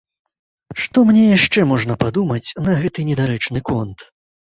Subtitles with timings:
[0.85, 4.03] Што мне яшчэ можна падумаць на гэты недарэчны конт?